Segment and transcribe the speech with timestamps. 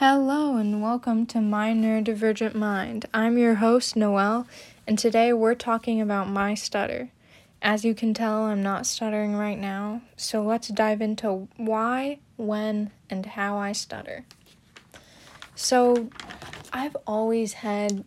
[0.00, 3.06] Hello and welcome to My Neurodivergent Mind.
[3.12, 4.46] I'm your host, Noelle,
[4.86, 7.10] and today we're talking about my stutter.
[7.60, 12.92] As you can tell, I'm not stuttering right now, so let's dive into why, when,
[13.10, 14.24] and how I stutter.
[15.56, 16.10] So,
[16.72, 18.04] I've always had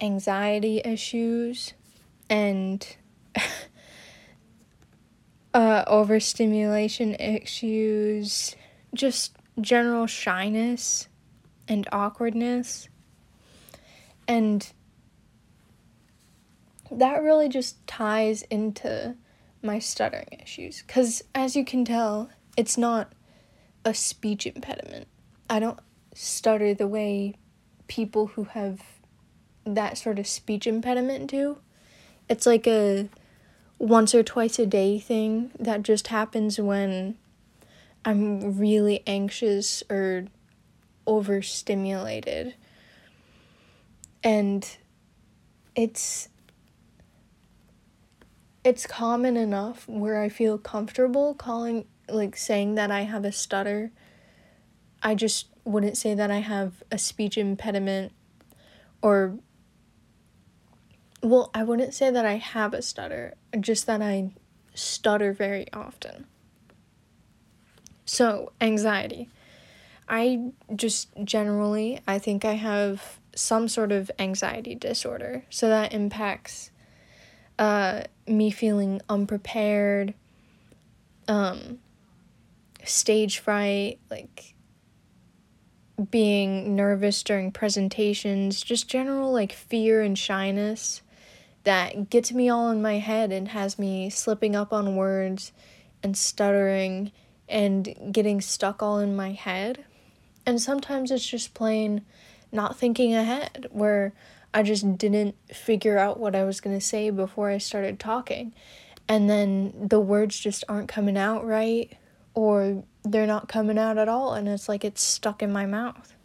[0.00, 1.74] anxiety issues
[2.30, 2.96] and
[5.52, 8.56] uh, overstimulation issues,
[8.94, 11.08] just general shyness
[11.70, 12.88] and awkwardness.
[14.26, 14.70] And
[16.90, 19.14] that really just ties into
[19.62, 20.82] my stuttering issues.
[20.82, 23.12] Because as you can tell, it's not
[23.84, 25.06] a speech impediment.
[25.48, 25.78] I don't
[26.14, 27.36] stutter the way
[27.86, 28.82] people who have
[29.64, 31.58] that sort of speech impediment do.
[32.28, 33.08] It's like a
[33.78, 37.16] once or twice a day thing that just happens when
[38.04, 40.26] I'm really anxious or
[41.10, 42.54] overstimulated.
[44.22, 44.76] And
[45.74, 46.28] it's
[48.62, 53.90] it's common enough where I feel comfortable calling like saying that I have a stutter.
[55.02, 58.12] I just wouldn't say that I have a speech impediment
[59.02, 59.38] or
[61.22, 64.30] well, I wouldn't say that I have a stutter, just that I
[64.74, 66.26] stutter very often.
[68.06, 69.28] So, anxiety.
[70.10, 75.44] I just generally, I think I have some sort of anxiety disorder.
[75.50, 76.72] So that impacts
[77.60, 80.14] uh, me feeling unprepared,
[81.28, 81.78] um,
[82.84, 84.54] stage fright, like
[86.10, 91.02] being nervous during presentations, just general like fear and shyness
[91.64, 95.52] that gets me all in my head and has me slipping up on words
[96.02, 97.12] and stuttering
[97.48, 99.84] and getting stuck all in my head.
[100.50, 102.04] And sometimes it's just plain
[102.50, 104.12] not thinking ahead, where
[104.52, 108.52] I just didn't figure out what I was going to say before I started talking.
[109.06, 111.96] And then the words just aren't coming out right,
[112.34, 116.16] or they're not coming out at all, and it's like it's stuck in my mouth.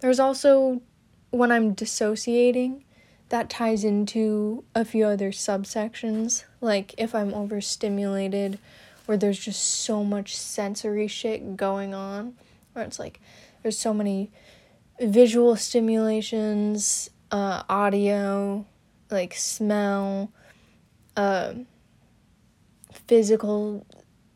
[0.00, 0.82] There's also
[1.30, 2.84] when I'm dissociating,
[3.30, 6.44] that ties into a few other subsections.
[6.60, 8.58] Like if I'm overstimulated
[9.06, 12.34] where there's just so much sensory shit going on,
[12.72, 13.20] where it's like
[13.62, 14.30] there's so many
[15.00, 18.66] visual stimulations, uh, audio,
[19.10, 20.30] like smell,
[21.16, 21.54] uh,
[22.92, 23.86] physical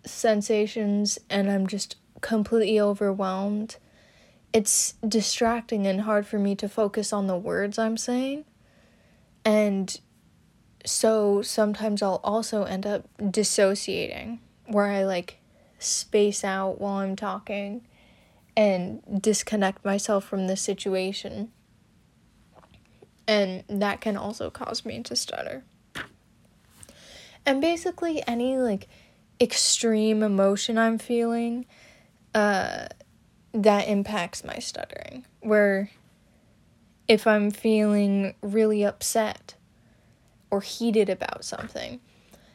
[0.05, 3.77] sensations, and I'm just completely overwhelmed.
[4.53, 8.45] It's distracting and hard for me to focus on the words I'm saying.
[9.45, 9.99] And
[10.85, 15.39] so sometimes I'll also end up dissociating where I like
[15.79, 17.87] space out while I'm talking
[18.57, 21.51] and disconnect myself from the situation.
[23.27, 25.65] And that can also cause me to stutter.
[27.47, 28.89] And basically any like
[29.41, 31.65] extreme emotion I'm feeling
[32.35, 32.87] uh
[33.53, 35.25] that impacts my stuttering.
[35.41, 35.91] Where
[37.09, 39.55] if I'm feeling really upset
[40.51, 42.01] or heated about something,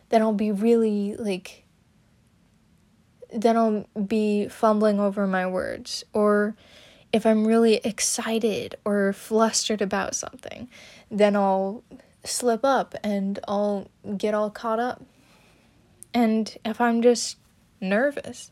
[0.10, 1.65] then I'll be really like
[3.34, 6.04] then I'll be fumbling over my words.
[6.14, 6.56] Or
[7.12, 10.70] if I'm really excited or flustered about something,
[11.10, 11.84] then I'll
[12.24, 15.04] slip up and I'll get all caught up.
[16.14, 17.38] And if I'm just
[17.82, 18.52] nervous,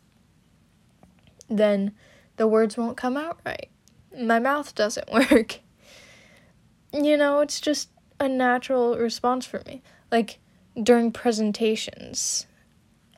[1.50, 1.94] then
[2.38, 3.69] the words won't come out right.
[4.17, 5.59] My mouth doesn't work.
[6.94, 7.89] You know, it's just
[8.19, 9.81] a natural response for me.
[10.12, 10.39] Like
[10.81, 12.45] during presentations,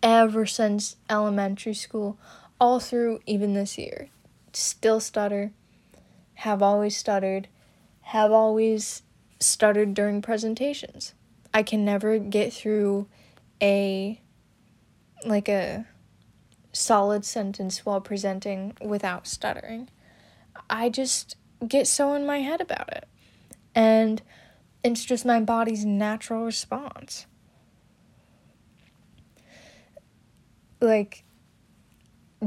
[0.05, 2.17] ever since elementary school,
[2.61, 4.09] all through even this year.
[4.53, 5.51] Still stutter,
[6.35, 7.49] have always stuttered,
[8.01, 9.01] have always
[9.39, 11.15] stuttered during presentations.
[11.53, 13.07] I can never get through
[13.61, 14.21] a
[15.25, 15.87] like a
[16.71, 19.89] solid sentence while presenting without stuttering.
[20.69, 21.35] I just
[21.67, 23.07] get so in my head about it.
[23.73, 24.21] And
[24.83, 27.25] it's just my body's natural response.
[30.81, 31.23] Like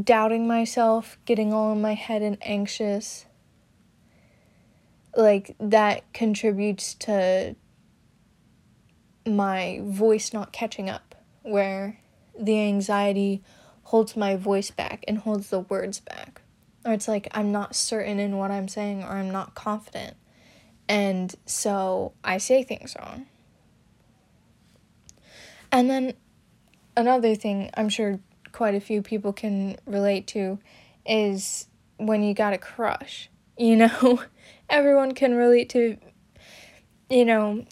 [0.03, 3.27] doubting myself, getting all in my head and anxious.
[5.17, 7.57] Like that contributes to
[9.27, 11.99] my voice not catching up, where
[12.39, 13.43] the anxiety
[13.85, 16.43] holds my voice back and holds the words back.
[16.85, 20.17] Or it's like I'm not certain in what I'm saying or I'm not confident.
[20.89, 23.27] And so I say things wrong.
[25.71, 26.15] And then
[26.99, 28.19] another thing I'm sure
[28.53, 30.59] quite a few people can relate to
[31.07, 31.67] is
[31.97, 33.31] when you got a crush.
[33.57, 34.23] You know,
[34.69, 35.97] everyone can relate to,
[37.09, 37.65] you know,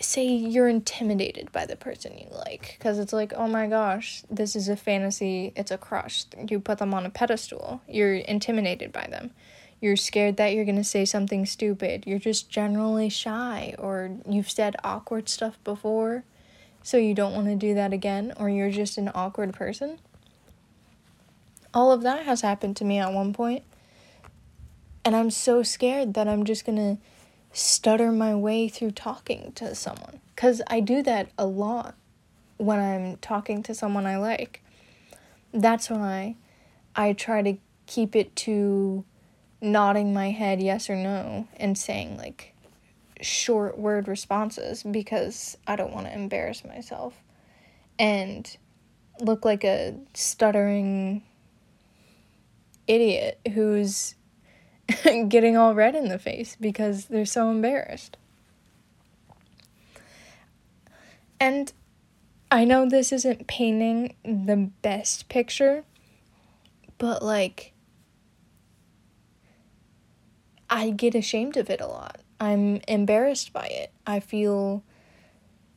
[0.00, 4.56] say you're intimidated by the person you like because it's like oh my gosh this
[4.56, 9.06] is a fantasy it's a crush you put them on a pedestal you're intimidated by
[9.10, 9.30] them
[9.78, 14.50] you're scared that you're going to say something stupid you're just generally shy or you've
[14.50, 16.24] said awkward stuff before
[16.82, 19.98] so you don't want to do that again or you're just an awkward person
[21.72, 23.62] all of that has happened to me at one point
[25.04, 26.98] and i'm so scared that i'm just to
[27.52, 31.94] stutter my way through talking to someone because I do that a lot
[32.56, 34.62] when I'm talking to someone I like.
[35.52, 36.36] That's why
[36.96, 39.04] I try to keep it to
[39.60, 42.54] nodding my head yes or no and saying like
[43.22, 47.14] short word responses because I don't want to embarrass myself
[47.98, 48.56] and
[49.20, 51.22] look like a stuttering
[52.86, 54.14] idiot who's
[55.28, 58.16] getting all red in the face because they're so embarrassed.
[61.38, 61.72] And
[62.50, 65.84] I know this isn't painting the best picture,
[66.98, 67.72] but like,
[70.68, 72.20] I get ashamed of it a lot.
[72.40, 73.92] I'm embarrassed by it.
[74.06, 74.82] I feel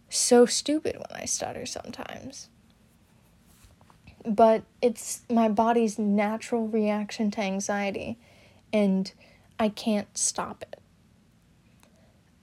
[0.09, 2.49] so stupid when I stutter sometimes.
[4.25, 8.17] But it's my body's natural reaction to anxiety
[8.71, 9.11] and
[9.59, 10.79] I can't stop it.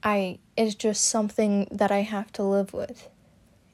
[0.03, 3.09] I it's just something that I have to live with.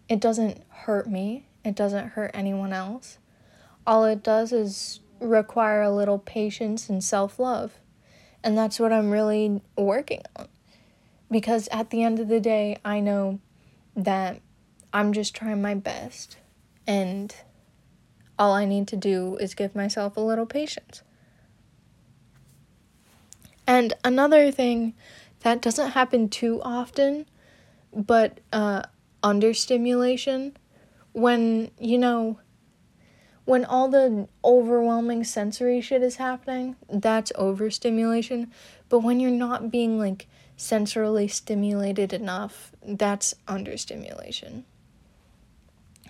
[0.07, 1.47] It doesn't hurt me.
[1.65, 3.17] It doesn't hurt anyone else.
[3.85, 7.73] All it does is require a little patience and self-love.
[8.43, 10.47] And that's what I'm really working on.
[11.29, 13.39] Because at the end of the day, I know
[13.95, 14.39] that
[14.93, 16.37] I'm just trying my best
[16.85, 17.35] and
[18.39, 21.01] all I need to do is give myself a little patience.
[23.65, 24.93] And another thing
[25.41, 27.25] that doesn't happen too often,
[27.93, 28.83] but uh,
[29.21, 30.55] understimulation,
[31.11, 32.39] when, you know,
[33.47, 38.51] when all the overwhelming sensory shit is happening, that's overstimulation.
[38.89, 40.27] But when you're not being like
[40.57, 44.65] sensorily stimulated enough, that's understimulation.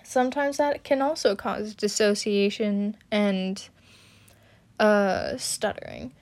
[0.02, 3.68] Sometimes that can also cause dissociation and
[4.80, 6.14] uh, stuttering,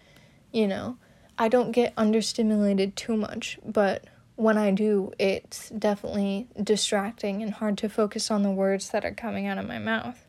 [0.52, 0.98] you know.
[1.38, 4.04] I don't get understimulated too much, but
[4.34, 9.14] when I do, it's definitely distracting and hard to focus on the words that are
[9.14, 10.25] coming out of my mouth.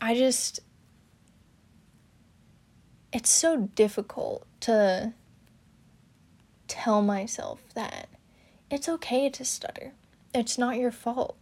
[0.00, 0.60] I just.
[3.12, 5.14] It's so difficult to
[6.68, 8.08] tell myself that
[8.70, 9.92] it's okay to stutter.
[10.32, 11.36] It's not your fault.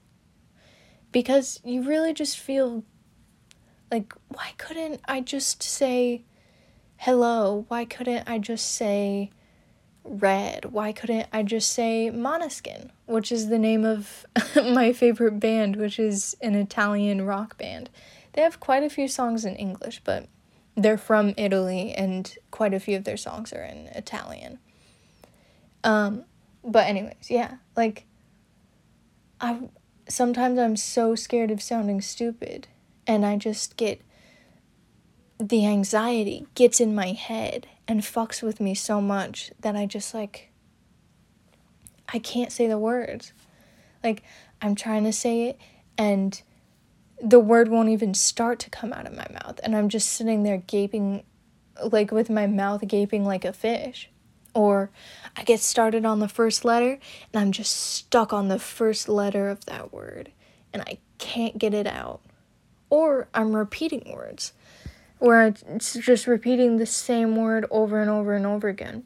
[1.12, 2.84] Because you really just feel
[3.90, 6.22] like, why couldn't I just say
[6.96, 7.64] hello?
[7.68, 9.30] Why couldn't I just say
[10.04, 10.66] red?
[10.66, 14.26] Why couldn't I just say Måneskin, which is the name of
[14.56, 17.90] my favorite band, which is an Italian rock band?
[18.32, 20.26] They have quite a few songs in English, but
[20.76, 24.58] they're from Italy and quite a few of their songs are in Italian.
[25.82, 26.24] Um,
[26.64, 28.04] but anyways, yeah, like
[29.40, 29.68] I
[30.08, 32.68] sometimes I'm so scared of sounding stupid
[33.06, 34.00] and I just get
[35.38, 40.14] the anxiety gets in my head and fucks with me so much that I just
[40.14, 40.50] like
[42.08, 43.32] I can't say the words.
[44.02, 44.22] Like
[44.62, 45.60] I'm trying to say it
[45.96, 46.40] and
[47.20, 50.42] the word won't even start to come out of my mouth and I'm just sitting
[50.42, 51.24] there gaping
[51.92, 54.10] like with my mouth gaping like a fish.
[54.54, 54.90] Or
[55.36, 56.98] I get started on the first letter
[57.32, 60.32] and I'm just stuck on the first letter of that word
[60.72, 62.20] and I can't get it out
[62.90, 64.52] or I'm repeating words
[65.18, 69.04] where it's just repeating the same word over and over and over again.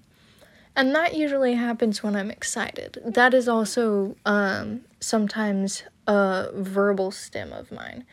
[0.75, 2.99] And that usually happens when I'm excited.
[3.05, 8.05] That is also um, sometimes a verbal stim of mine,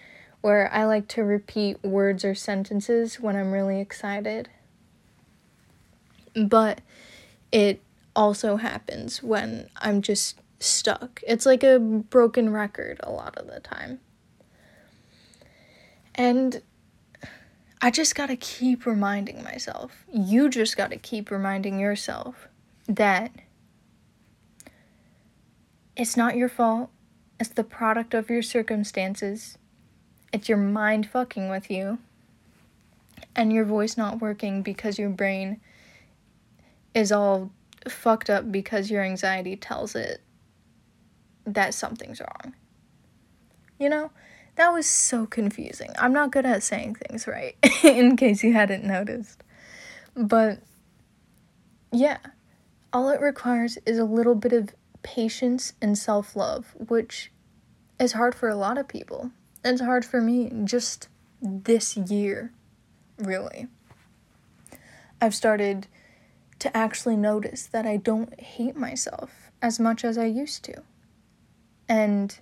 [0.42, 4.50] where I like to repeat words or sentences when I'm really excited.
[6.36, 6.82] But
[7.52, 7.82] it
[8.16, 11.22] also happens when I'm just stuck.
[11.26, 14.00] It's like a broken record a lot of the time.
[16.16, 16.62] And
[17.82, 22.50] I just gotta keep reminding myself, you just gotta keep reminding yourself
[22.88, 23.32] that
[25.96, 26.90] it's not your fault,
[27.40, 29.58] it's the product of your circumstances,
[30.34, 32.00] it's your mind fucking with you,
[33.36, 35.60] and your voice not working because your brain
[36.94, 37.52] is all
[37.88, 40.22] fucked up because your anxiety tells it
[41.46, 42.54] that something's wrong.
[43.80, 44.12] You know?
[44.56, 45.92] That was so confusing.
[45.98, 49.42] I'm not good at saying things right, in case you hadn't noticed.
[50.18, 50.60] But
[51.94, 52.18] yeah,
[52.92, 57.32] all it requires is a little bit of patience and self love, which
[58.00, 59.32] is hard for a lot of people.
[59.64, 61.10] It's hard for me just
[61.42, 62.54] this year,
[63.18, 63.68] really.
[65.22, 65.88] I've started
[66.60, 70.84] to actually notice that I don't hate myself as much as I used to.
[71.88, 72.38] And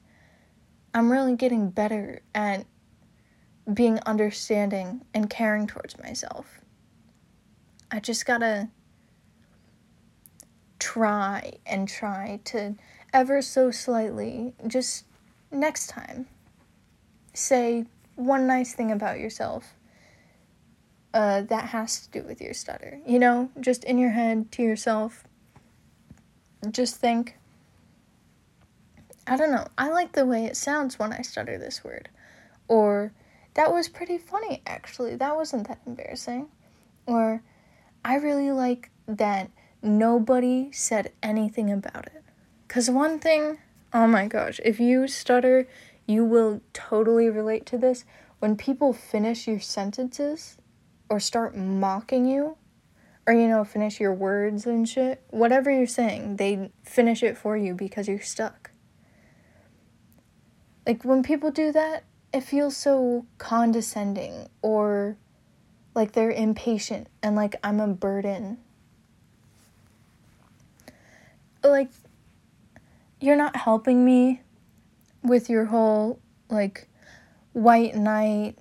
[0.93, 2.65] I'm really getting better at
[3.71, 6.61] being understanding and caring towards myself.
[7.91, 8.69] I just gotta
[10.79, 12.75] try and try to
[13.13, 15.05] ever so slightly, just
[15.51, 16.27] next time,
[17.33, 19.73] say one nice thing about yourself
[21.13, 22.99] uh, that has to do with your stutter.
[23.05, 25.23] You know, just in your head to yourself,
[26.71, 27.37] just think.
[29.29, 29.67] I don't know.
[29.77, 32.07] I like the way it sounds when I stutter this word.
[32.69, 33.11] Or,
[33.55, 35.15] that was pretty funny, actually.
[35.15, 36.47] That wasn't that embarrassing.
[37.05, 37.41] Or,
[38.05, 39.51] I really like that
[39.87, 42.23] nobody said anything about it.
[42.67, 43.57] Because one thing,
[43.93, 45.67] oh my gosh, if you stutter,
[46.05, 48.05] you will totally relate to this.
[48.39, 50.57] When people finish your sentences
[51.09, 52.57] or start mocking you,
[53.25, 57.57] or you know, finish your words and shit, whatever you're saying, they finish it for
[57.57, 58.71] you because you're stuck.
[60.85, 65.17] Like when people do that, it feels so condescending or
[65.93, 68.59] like they're impatient and like I'm a burden
[71.69, 71.89] like
[73.19, 74.41] you're not helping me
[75.23, 76.19] with your whole
[76.49, 76.87] like
[77.53, 78.57] white knight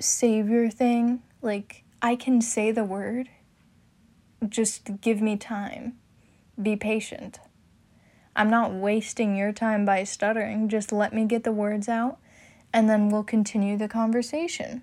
[0.00, 1.22] savior thing.
[1.40, 3.28] Like I can say the word.
[4.48, 5.94] Just give me time.
[6.60, 7.38] Be patient.
[8.34, 10.68] I'm not wasting your time by stuttering.
[10.68, 12.18] Just let me get the words out
[12.72, 14.82] and then we'll continue the conversation.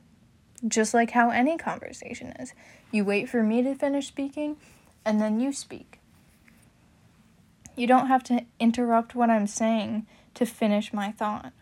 [0.67, 2.53] Just like how any conversation is.
[2.91, 4.57] You wait for me to finish speaking
[5.03, 5.98] and then you speak.
[7.79, 11.53] You don't have to interrupt what I'm saying to finish my thought.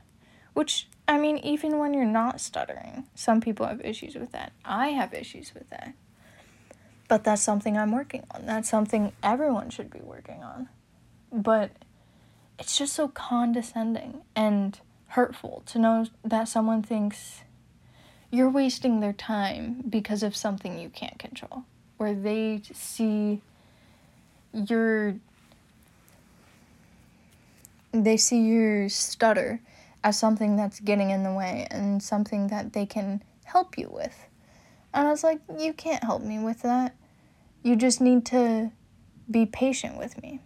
[0.55, 4.51] Which, I mean, even when you're not stuttering, some people have issues with that.
[4.65, 5.93] I have issues with that.
[7.07, 8.47] But that's something I'm working on.
[8.47, 10.69] That's something everyone should be working on.
[11.31, 11.69] But
[12.57, 17.43] it's just so condescending and hurtful to know that someone thinks
[18.31, 21.65] you're wasting their time because of something you can't control.
[21.97, 23.43] Where they see
[24.51, 25.19] your
[27.91, 29.61] they see your stutter
[30.03, 34.27] as something that's getting in the way and something that they can help you with.
[34.93, 36.95] And I was like, you can't help me with that.
[37.63, 38.71] You just need to
[39.29, 40.41] be patient with me.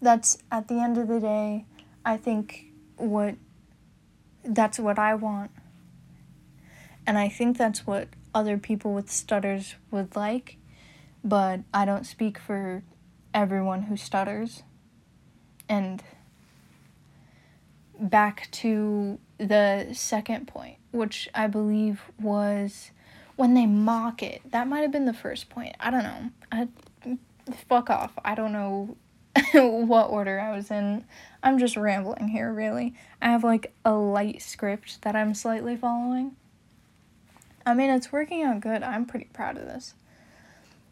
[0.00, 1.64] That's at the end of the day,
[2.04, 3.36] I think what
[4.44, 5.50] that's what I want.
[7.06, 10.58] And I think that's what other people with stutters would like,
[11.24, 12.82] but I don't speak for
[13.36, 14.64] everyone who stutters.
[15.68, 16.02] And
[18.00, 22.90] back to the second point, which I believe was
[23.36, 24.40] when they mock it.
[24.50, 25.76] That might have been the first point.
[25.78, 26.30] I don't know.
[26.50, 26.68] I,
[27.68, 28.12] fuck off.
[28.24, 28.96] I don't know
[29.52, 31.04] what order I was in.
[31.42, 32.94] I'm just rambling here, really.
[33.20, 36.36] I have like a light script that I'm slightly following.
[37.66, 38.82] I mean, it's working out good.
[38.82, 39.94] I'm pretty proud of this.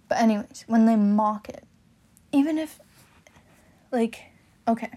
[0.08, 1.64] But, anyways, when they mock it,
[2.34, 2.80] even if,
[3.92, 4.24] like,
[4.66, 4.90] okay,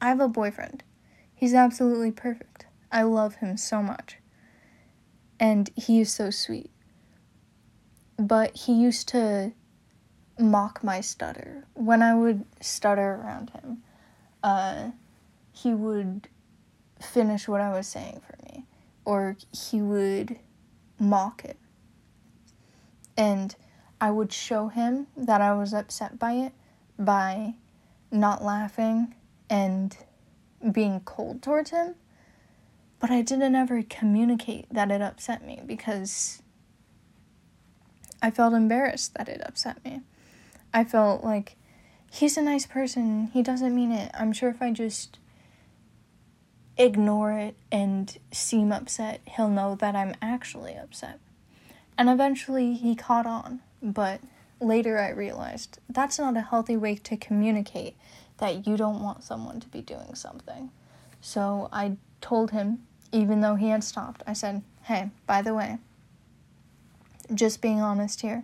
[0.00, 0.82] I have a boyfriend.
[1.34, 2.64] He's absolutely perfect.
[2.90, 4.16] I love him so much.
[5.38, 6.70] And he is so sweet.
[8.18, 9.52] But he used to
[10.38, 11.66] mock my stutter.
[11.74, 13.82] When I would stutter around him,
[14.42, 14.90] uh,
[15.52, 16.28] he would
[17.00, 18.64] finish what I was saying for me,
[19.04, 20.38] or he would
[20.98, 21.58] mock it.
[23.18, 23.54] And
[24.00, 26.52] I would show him that I was upset by it
[26.98, 27.54] by
[28.10, 29.14] not laughing
[29.48, 29.96] and
[30.72, 31.94] being cold towards him.
[32.98, 36.42] But I didn't ever communicate that it upset me because
[38.22, 40.00] I felt embarrassed that it upset me.
[40.72, 41.56] I felt like
[42.10, 44.10] he's a nice person, he doesn't mean it.
[44.14, 45.18] I'm sure if I just
[46.78, 51.18] ignore it and seem upset, he'll know that I'm actually upset.
[51.98, 53.60] And eventually he caught on.
[53.86, 54.20] But
[54.60, 57.96] later I realized that's not a healthy way to communicate
[58.38, 60.70] that you don't want someone to be doing something.
[61.20, 65.78] So I told him, even though he had stopped, I said, hey, by the way,
[67.32, 68.42] just being honest here,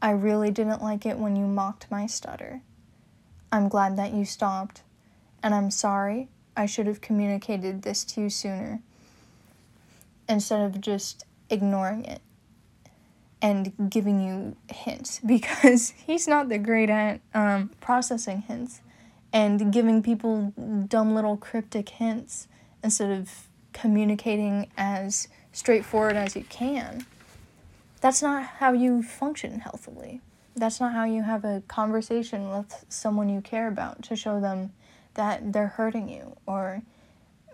[0.00, 2.62] I really didn't like it when you mocked my stutter.
[3.52, 4.80] I'm glad that you stopped,
[5.42, 6.28] and I'm sorry.
[6.56, 8.80] I should have communicated this to you sooner
[10.26, 12.22] instead of just ignoring it
[13.42, 18.80] and giving you hints because he's not the great at um, processing hints
[19.32, 20.52] and giving people
[20.88, 22.48] dumb little cryptic hints
[22.82, 27.06] instead of communicating as straightforward as you can.
[28.00, 30.20] That's not how you function healthily.
[30.56, 34.72] That's not how you have a conversation with someone you care about to show them
[35.14, 36.82] that they're hurting you or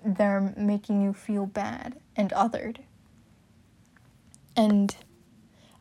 [0.05, 2.79] they're making you feel bad and othered.
[4.57, 4.97] And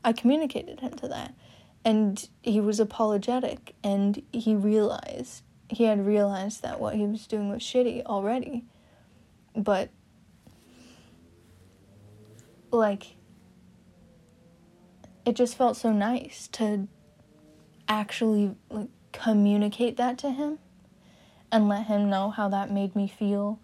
[0.05, 1.33] I communicated him to that.
[1.83, 7.50] And he was apologetic and he realized, he had realized that what he was doing
[7.50, 8.65] was shitty already.
[9.55, 9.89] But,
[12.71, 13.15] like,
[15.25, 16.88] it just felt so nice to
[17.88, 20.59] actually like communicate that to him
[21.51, 23.59] and let him know how that made me feel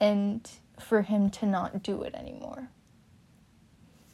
[0.00, 2.68] and for him to not do it anymore.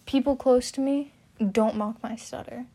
[0.06, 2.66] People close to me don't mock my stutter.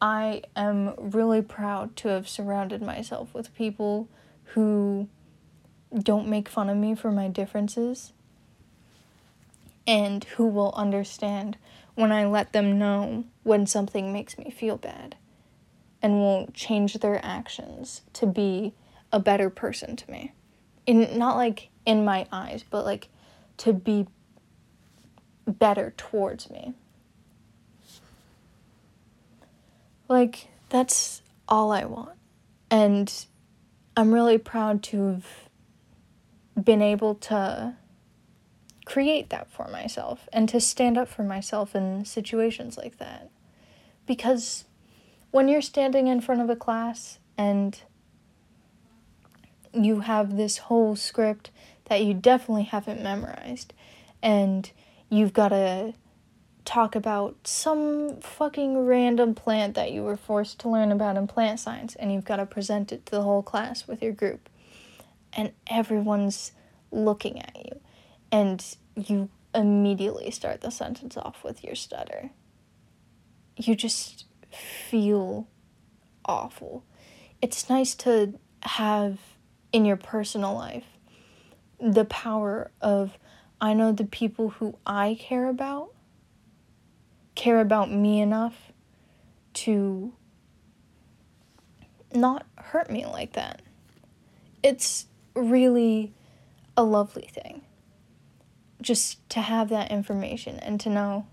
[0.00, 4.08] I am really proud to have surrounded myself with people
[4.54, 5.08] who
[6.02, 8.12] don't make fun of me for my differences
[9.86, 11.56] and who will understand
[11.94, 15.16] when I let them know when something makes me feel bad
[16.00, 18.74] and won't change their actions to be
[19.12, 20.32] a better person to me.
[20.86, 23.08] In not like in my eyes, but like
[23.58, 24.06] to be
[25.46, 26.74] better towards me.
[30.08, 32.16] Like that's all I want.
[32.70, 33.12] And
[33.96, 35.26] I'm really proud to have
[36.62, 37.74] been able to
[38.84, 43.30] create that for myself and to stand up for myself in situations like that.
[44.06, 44.64] Because
[45.30, 47.78] when you're standing in front of a class and
[49.74, 51.50] you have this whole script
[51.86, 53.74] that you definitely haven't memorized
[54.22, 54.70] and
[55.10, 55.92] you've got to
[56.68, 61.58] talk about some fucking random plant that you were forced to learn about in plant
[61.58, 64.50] science and you've got to present it to the whole class with your group
[65.32, 66.52] and everyone's
[66.90, 67.80] looking at you
[68.30, 72.28] and you immediately start the sentence off with your stutter.
[73.56, 74.26] You just
[74.90, 75.48] feel
[76.26, 76.84] awful.
[77.40, 79.18] It's nice to have
[79.72, 80.84] in your personal life
[81.80, 83.16] the power of
[83.58, 85.94] I know the people who I care about
[87.38, 88.72] care about me enough
[89.54, 90.12] to
[92.12, 93.62] not hurt me like that.
[94.60, 96.12] It's really
[96.76, 97.62] a lovely thing
[98.82, 101.26] just to have that information and to know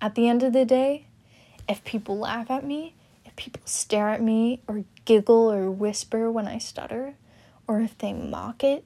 [0.00, 1.06] at the end of the day,
[1.68, 6.48] if people laugh at me, if people stare at me or giggle or whisper when
[6.48, 7.14] I stutter,
[7.68, 8.84] or if they mock it,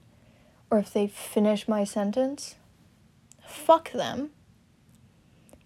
[0.71, 2.57] or if they finish my sentence,
[3.47, 4.31] fuck them.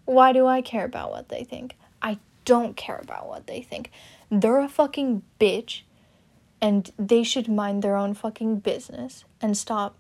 [0.04, 1.76] Why do I care about what they think?
[2.02, 3.90] I don't care about what they think.
[4.30, 5.82] They're a fucking bitch
[6.60, 9.96] and they should mind their own fucking business and stop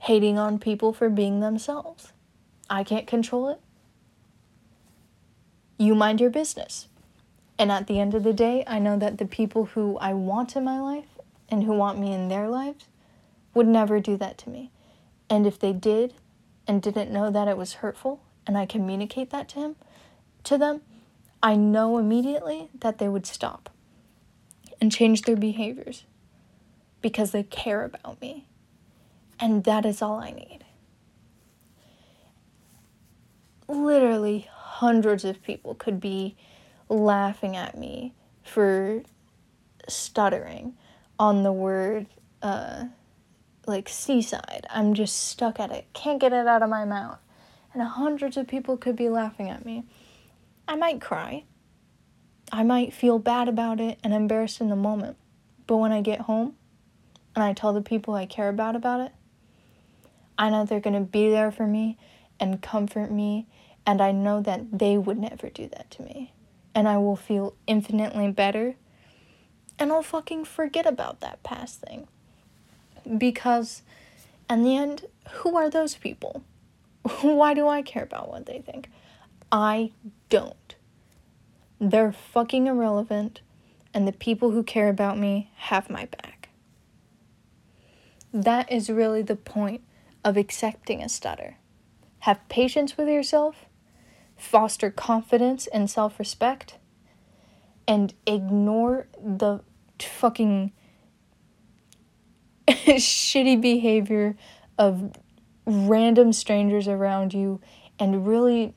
[0.00, 2.12] hating on people for being themselves.
[2.68, 3.60] I can't control it.
[5.78, 6.88] You mind your business.
[7.58, 10.56] And at the end of the day, I know that the people who I want
[10.56, 12.86] in my life and who want me in their lives
[13.54, 14.70] would never do that to me.
[15.28, 16.14] And if they did
[16.66, 19.76] and didn't know that it was hurtful and I communicate that to him
[20.44, 20.82] to them,
[21.42, 23.70] I know immediately that they would stop
[24.80, 26.04] and change their behaviors
[27.00, 28.46] because they care about me
[29.40, 30.60] and that is all I need.
[33.68, 36.36] Literally, hundreds of people could be
[36.88, 39.02] laughing at me for
[39.88, 40.74] stuttering
[41.18, 42.06] on the word
[42.42, 42.84] uh,
[43.66, 44.66] like seaside.
[44.70, 47.18] I'm just stuck at it, can't get it out of my mouth.
[47.72, 49.84] And hundreds of people could be laughing at me.
[50.68, 51.44] I might cry.
[52.50, 55.16] I might feel bad about it and embarrassed in the moment.
[55.66, 56.54] But when I get home
[57.34, 59.12] and I tell the people I care about about it,
[60.38, 61.96] I know they're going to be there for me
[62.40, 63.46] and comfort me,
[63.86, 66.32] and I know that they would never do that to me.
[66.74, 68.74] And I will feel infinitely better,
[69.78, 72.08] and I'll fucking forget about that past thing.
[73.18, 73.82] Because,
[74.50, 76.42] in the end, who are those people?
[77.20, 78.88] Why do I care about what they think?
[79.50, 79.92] I
[80.28, 80.76] don't.
[81.80, 83.40] They're fucking irrelevant,
[83.92, 86.48] and the people who care about me have my back.
[88.32, 89.82] That is really the point
[90.24, 91.56] of accepting a stutter.
[92.20, 93.66] Have patience with yourself,
[94.36, 96.78] foster confidence and self respect,
[97.86, 99.60] and ignore the
[99.98, 100.72] fucking
[102.68, 104.36] shitty behavior
[104.78, 105.12] of
[105.64, 107.60] random strangers around you
[107.98, 108.74] and really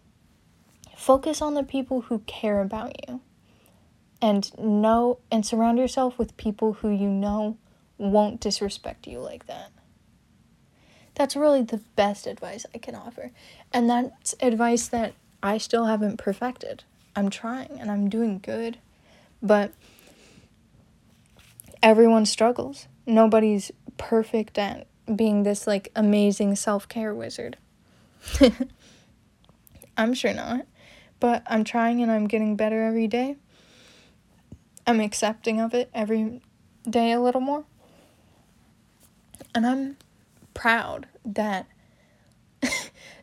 [0.95, 3.21] focus on the people who care about you
[4.21, 7.58] and know and surround yourself with people who you know
[7.98, 9.71] won't disrespect you like that.
[11.15, 13.32] That's really the best advice I can offer.
[13.71, 16.84] And that's advice that I still haven't perfected.
[17.15, 18.78] I'm trying and I'm doing good.
[19.41, 19.71] But
[21.82, 22.88] everyone struggles.
[23.06, 27.58] Nobody's perfect at being this like amazing self-care wizard.
[29.98, 30.65] I'm sure not.
[31.20, 33.38] But I'm trying and I'm getting better every day.
[34.86, 36.41] I'm accepting of it every
[36.88, 37.65] day a little more.
[39.54, 39.98] And I'm
[40.54, 41.65] proud that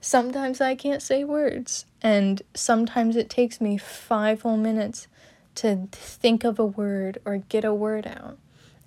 [0.01, 5.09] sometimes I can't say words, and sometimes it takes me five whole minutes
[5.57, 8.39] to think of a word or get a word out.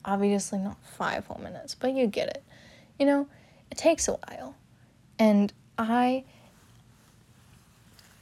[0.03, 2.43] Obviously, not five whole minutes, but you get it.
[2.99, 3.27] You know,
[3.71, 4.55] it takes a while.
[5.17, 6.23] And I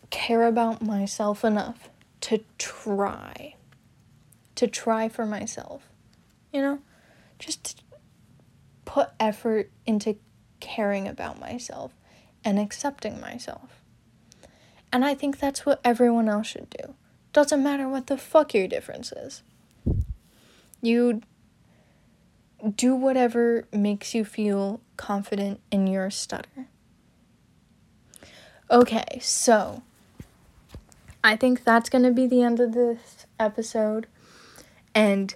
[0.10, 1.90] care about myself enough
[2.22, 3.56] to try.
[4.56, 5.90] To try for myself.
[6.52, 6.80] You know,
[7.40, 7.84] just
[8.86, 10.18] put effort into
[10.60, 11.94] caring about myself
[12.46, 13.82] and accepting myself.
[14.92, 16.94] And I think that's what everyone else should do.
[17.34, 19.42] Doesn't matter what the fuck your difference is.
[20.82, 21.22] You
[22.76, 26.68] do whatever makes you feel confident in your stutter.
[28.72, 29.84] Okay, so
[31.24, 34.08] I think that's going to be the end of this episode.
[34.96, 35.36] And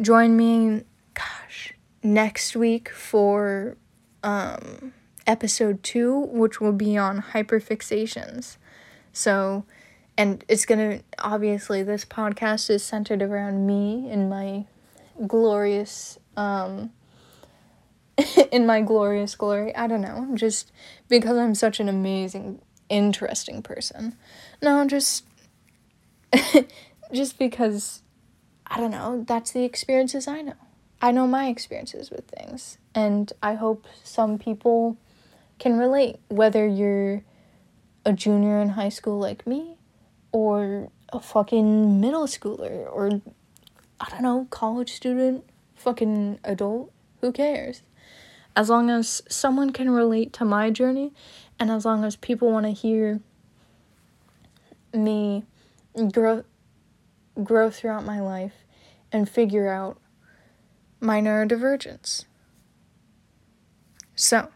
[0.00, 0.82] join me,
[1.14, 3.76] gosh, next week for
[4.22, 4.92] um,
[5.26, 8.56] episode two, which will be on hyperfixations.
[9.12, 9.64] So,
[10.16, 14.66] and it's gonna obviously this podcast is centered around me and my
[15.26, 16.92] glorious um
[18.52, 19.74] in my glorious glory.
[19.74, 20.72] I don't know, just
[21.08, 24.16] because I'm such an amazing, interesting person.
[24.60, 25.24] No, just
[27.12, 28.02] just because
[28.66, 30.54] I don't know, that's the experiences I know.
[31.00, 34.96] I know my experiences with things, and I hope some people
[35.58, 37.22] can relate, whether you're
[38.04, 39.76] a junior in high school like me,
[40.30, 43.20] or a fucking middle schooler, or
[44.00, 45.44] I don't know, college student,
[45.82, 47.82] fucking adult, who cares?
[48.54, 51.12] As long as someone can relate to my journey,
[51.58, 53.20] and as long as people want to hear
[54.92, 55.44] me
[56.12, 56.44] grow
[57.42, 58.52] grow throughout my life
[59.10, 59.98] and figure out
[61.00, 62.24] my neurodivergence.
[64.14, 64.48] So,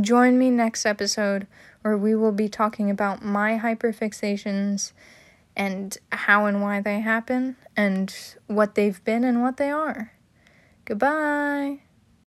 [0.00, 1.46] join me next episode
[1.82, 4.92] where we will be talking about my hyperfixations
[5.54, 8.14] and how and why they happen and
[8.46, 10.13] what they've been and what they are.
[10.84, 11.80] Goodbye.